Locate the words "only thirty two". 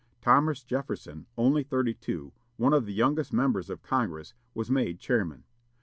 1.37-2.33